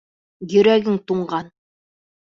Йөрәгең 0.53 0.99
туңған! 1.13 1.55